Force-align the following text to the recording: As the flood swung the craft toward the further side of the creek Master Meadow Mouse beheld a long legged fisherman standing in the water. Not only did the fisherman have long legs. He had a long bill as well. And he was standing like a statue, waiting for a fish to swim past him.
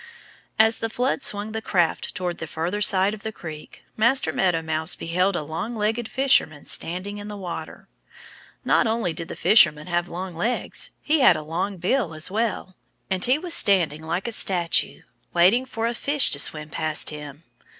As 0.57 0.79
the 0.79 0.89
flood 0.89 1.21
swung 1.21 1.51
the 1.51 1.61
craft 1.61 2.15
toward 2.15 2.39
the 2.39 2.47
further 2.47 2.81
side 2.81 3.13
of 3.13 3.21
the 3.21 3.31
creek 3.31 3.83
Master 3.95 4.33
Meadow 4.33 4.63
Mouse 4.63 4.95
beheld 4.95 5.35
a 5.35 5.43
long 5.43 5.75
legged 5.75 6.09
fisherman 6.09 6.65
standing 6.65 7.19
in 7.19 7.27
the 7.27 7.37
water. 7.37 7.87
Not 8.65 8.87
only 8.87 9.13
did 9.13 9.27
the 9.27 9.35
fisherman 9.35 9.85
have 9.85 10.09
long 10.09 10.35
legs. 10.35 10.89
He 11.03 11.19
had 11.19 11.35
a 11.35 11.43
long 11.43 11.77
bill 11.77 12.15
as 12.15 12.31
well. 12.31 12.75
And 13.11 13.23
he 13.23 13.37
was 13.37 13.53
standing 13.53 14.01
like 14.01 14.27
a 14.27 14.31
statue, 14.31 15.03
waiting 15.35 15.67
for 15.67 15.85
a 15.85 15.93
fish 15.93 16.31
to 16.31 16.39
swim 16.39 16.69
past 16.69 17.11
him. 17.11 17.43